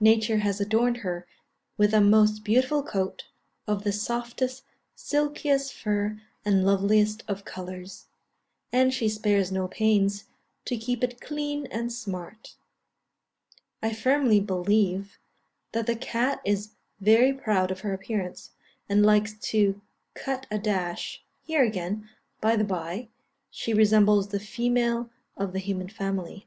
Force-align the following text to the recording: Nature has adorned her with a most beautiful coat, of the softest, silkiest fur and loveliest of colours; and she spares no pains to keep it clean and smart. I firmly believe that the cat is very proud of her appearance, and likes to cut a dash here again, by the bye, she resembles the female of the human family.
Nature 0.00 0.36
has 0.40 0.60
adorned 0.60 0.98
her 0.98 1.26
with 1.78 1.94
a 1.94 2.00
most 2.02 2.44
beautiful 2.44 2.82
coat, 2.82 3.24
of 3.66 3.84
the 3.84 3.90
softest, 3.90 4.64
silkiest 4.94 5.72
fur 5.72 6.20
and 6.44 6.66
loveliest 6.66 7.24
of 7.26 7.46
colours; 7.46 8.06
and 8.70 8.92
she 8.92 9.08
spares 9.08 9.50
no 9.50 9.66
pains 9.66 10.24
to 10.66 10.76
keep 10.76 11.02
it 11.02 11.22
clean 11.22 11.64
and 11.68 11.90
smart. 11.90 12.56
I 13.82 13.94
firmly 13.94 14.40
believe 14.40 15.18
that 15.72 15.86
the 15.86 15.96
cat 15.96 16.42
is 16.44 16.72
very 17.00 17.32
proud 17.32 17.70
of 17.70 17.80
her 17.80 17.94
appearance, 17.94 18.50
and 18.90 19.06
likes 19.06 19.32
to 19.52 19.80
cut 20.12 20.46
a 20.50 20.58
dash 20.58 21.24
here 21.40 21.64
again, 21.64 22.10
by 22.42 22.56
the 22.56 22.64
bye, 22.64 23.08
she 23.50 23.72
resembles 23.72 24.28
the 24.28 24.38
female 24.38 25.08
of 25.34 25.54
the 25.54 25.58
human 25.60 25.88
family. 25.88 26.46